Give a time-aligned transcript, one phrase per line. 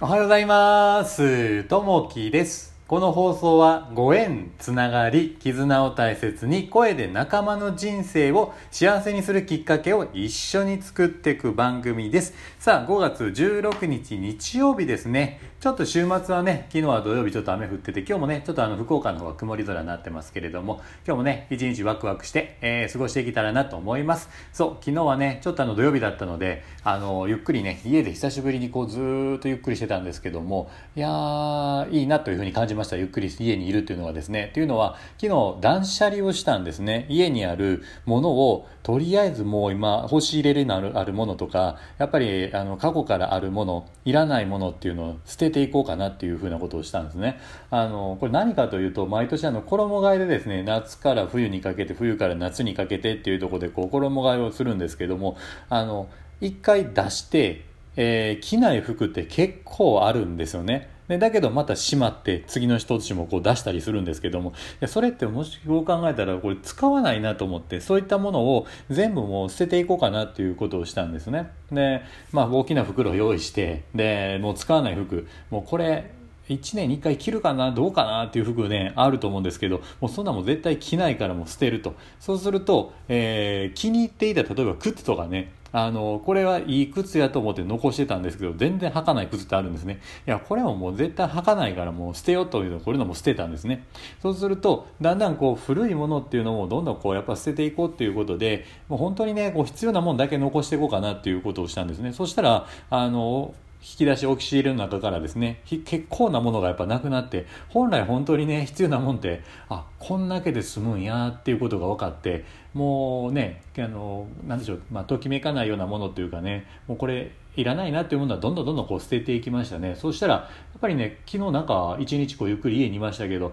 [0.00, 1.64] おはようございます。
[1.64, 2.77] ともきです。
[2.88, 12.32] この放送はご縁、つながり、絆を大切に声で仲間の人生を幸せにするきっかけを一緒に作っていく番組です。
[12.58, 15.38] さあ、5月16日日曜日ですね。
[15.60, 24.30] ちょっと週末はね、昨日は土曜日ちょっと雨降ってて、今日もね、ちょっとあの福岡の方は曇り空になってますけれども、今日もね、一日ワクワクして、えー過ごしていけたらなと思います。
[24.54, 32.77] そう、昨日はね、ちょっとあの土曜日だったので、あの、ゆっくりね、家で久しぶりにこうずーっとゆっくりしてたんですけども、いやー、いいなというふうに感じました。
[32.78, 34.50] ましたゆっくり家にいるというのはですね。
[34.54, 37.06] というのは、昨日断捨離をしたんですね。
[37.10, 47.38] 家にあるものを、とりあえずもう今欲し入れるのあるあるものとかやっぱりあの過去からあるものいらないものっていうのを捨てていこうかなっていうふうなことをしたんですね
[47.70, 55.36] あのこれ何かというと毎年あの衣替えでですね夏から冬にかけて冬から夏にかけてっていうところでこう衣替えをするんですけども
[55.68, 56.08] あの
[56.40, 57.64] 一回出して、
[58.00, 60.88] えー着ない服って結構あるんですよね。
[61.08, 64.52] でだけどまたしまって次の一つもこう出したりするんですけども。
[64.86, 71.50] それってもしよう考えたらこれ使わないなと思ってそういったものを全部もう捨てていこうかなっていうことをしたんですね。
[71.72, 75.26] でまあ大きな袋を用意してでもう使わない服。
[75.50, 76.12] もうこれ
[76.48, 81.94] 1年に1回着るかなどうかなっていう服ねあると思うんですけどもうそんなもん絶対着ないからもう捨てると。
[82.20, 90.00] そうすると、えー気に入っていた例えば靴とかねあのこれはいい靴やと思って残してたんですけど全然履かない靴ってあるんですね。
[90.26, 93.84] いやこれはもう絶対履かないからもう捨てようというのこういうのも捨てたんですね。
[94.22, 102.12] そうするとだんだんこう古いものっていうのもどんどんこうやっぱ捨てていこうっていうことでもう本当にねこう必要なものだけ残していこうかなっていうことをしたんですね。
[102.12, 112.44] そしたらあの引き出し置き仕入れの中からですね結構なものがやっぱなくなって本来本当にね必要なもんってあこんだけで済むんやっていうことが分かって
[112.78, 119.96] もうねあのなんでしょう、まあ、ときめかないようなものというかねもうこれいらないなっていうものはどんどんどんどんこう捨てていきましたね。
[119.96, 123.52] そうしたらやっぱりね昨日なんか一日こうゆっくり家にいましたけど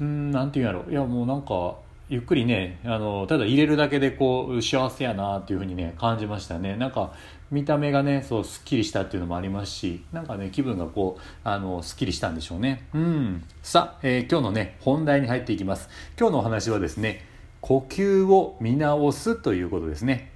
[0.00, 0.84] うんなんていうんやろ。
[0.90, 1.76] いやもうなんか
[2.10, 6.76] ゆっくりねあのただ入れるだけでこう幸せやなっていうふうにね感じましたね。
[6.76, 7.14] なんか
[7.50, 12.86] 見た目がねそうすっきりしたっていうのもありますしなんかね気分がこうあのすっきりしたんでしょうね。
[12.92, 13.44] うん。
[13.62, 15.88] さあ、えー今日のね本題に入っていきます。
[16.18, 17.24] 今日のお話はですね
[17.60, 20.30] 呼吸を見直すということですね。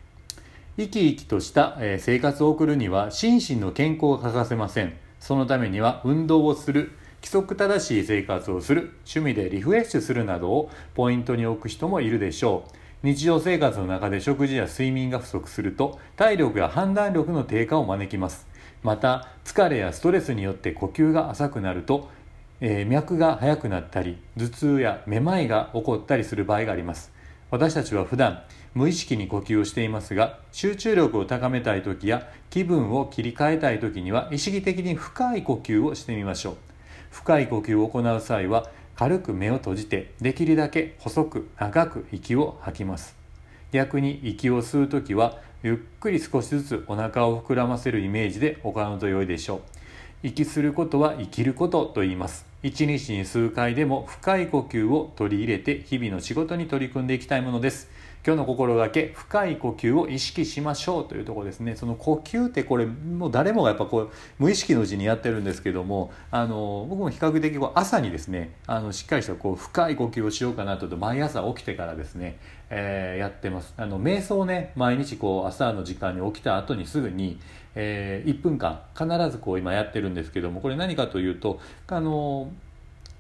[0.77, 4.95] 生き生きとした生活を送るには心身の健康が欠かせません。
[5.21, 12.65] そのためには運動をする規則正しい生活をする趣味でリフレッシュするなどをポイントに置く人もいるでしょ
[13.05, 13.07] う。
[13.07, 18.47] 日常生活の中で食事や睡眠が不足すると体力や判断力の低下を招きます。
[18.83, 22.09] また疲れやストレスによって呼吸が浅くなると、
[22.65, 27.11] えー脈が速くなったり頭痛やめまいが起こったりする場合があります。
[27.51, 36.57] 私たちは普段無意識に呼吸をしていますが集中力を高めたい時や気分を切り替えたい時には意識的に深い呼吸をしてみましょう。
[37.11, 43.17] 深い呼吸を行う際は軽く目を閉じてできるだけ細く長く息を吐きます。
[43.73, 49.61] 逆に息を吸う時はゆっくり少しずつお腹を膨らませるイメージで行うと良いでしょう。
[50.23, 52.52] 息することは生きることと言います。
[52.63, 57.91] 一日に数回でも深い呼吸を取り入れて日々の仕事に取り組んでいきたいものです。
[58.25, 61.75] 今日の心がけ深い呼吸を意識しましょうというところですね。
[61.75, 72.39] その呼吸ってこれもう誰もがやっぱこう無意識のうちにやってるんですけどもあの僕も比較的こう朝にですねあのしっかりしたこう深い呼吸をしようかなと毎朝起きてからですね、
[72.71, 73.75] えーやってます。
[73.77, 77.41] あの瞑想ね毎日こう朝の時間に起きた後にすぐに
[77.75, 81.59] えー1分間必ずこう今やってるんですけどもこれ何かというと
[81.89, 82.52] あの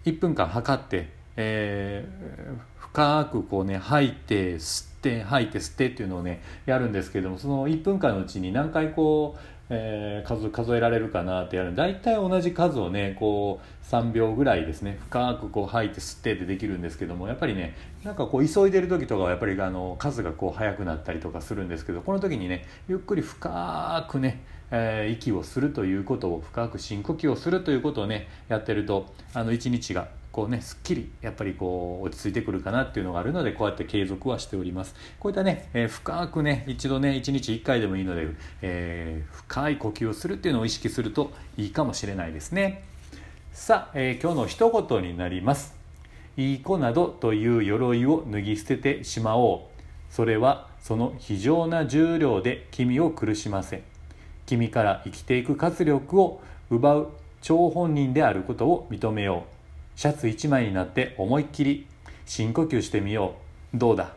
[0.04, 11.74] 1分間測って、えー深くこうね吐いて吸って吐いて吸ってっていうのをねやるんですけどもその1分間のうちに何回こう、えー数数えられるかなってやる。
[11.74, 14.98] 大体同じ数をねこう3秒ぐらいですね。
[15.08, 17.74] 深くこう吐いて吸ってってできるんですけどもやっぱりね
[18.04, 34.94] なんかこう急いでる時とかはやっぱりあの数がこう速くなったりとかするんですけどこの時にねゆっくり深くねえー息をするということを深く深呼吸をするということをねやってるとあの一日がこうねすっきりやっぱりこう落ち着いてくるかなっていうのがあるのでこうやって継続はしております。
[35.20, 38.26] こういったね、えー深くね一度ね一日一回でもいいので、
[38.62, 42.82] えー深い呼吸をするっていうのを意識するといいかもしれないですね。
[43.52, 45.74] さあ、えー今日の一言になります。
[46.38, 49.82] いい子などという鎧を脱ぎ捨ててしまおう。
[50.08, 53.82] それはその非常な重量で君を苦しませ。
[54.46, 56.40] 君から生きていく活力を
[56.70, 57.10] 奪う
[57.42, 59.61] 張本人であることを認めよう。
[59.96, 61.86] シャツ1枚になって思いっきり
[62.26, 63.36] 深呼吸してみよ
[63.74, 63.78] う。
[63.78, 64.14] どうだ？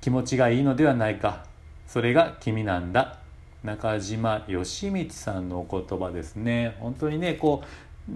[0.00, 1.44] 気持ちがいいのではないか。
[1.86, 3.18] それが君なんだ。
[3.62, 7.66] 中島義道さんのお言葉ですね本当にねこう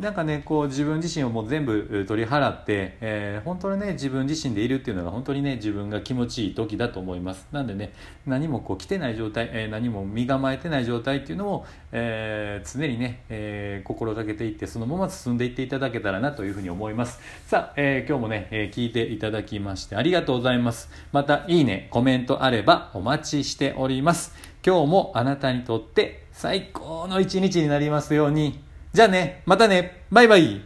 [0.00, 7.46] なんかねこう自分自身をもう全部取り払って、えー、本当にね自分自身でいるっていうのが本当にね自分が気持ちいい時だと思います。
[7.52, 7.92] なんでね
[8.26, 17.20] 何もこう来てない状態、えー、何も身構えてない状態っていうのを、えー、常にね、えー、心がけていってそのまま進んでいっていただけたらなというふうに思います。
[17.46, 20.90] さあ、えー、今日もね、えー、聞いていただきましてありがとうございます。
[21.12, 24.34] またいいねコメントあればお待ちしております。
[24.66, 28.73] 今日もあなたにとって最高の一日になりますように。
[28.94, 30.62] じゃあね、またね、バイバイ。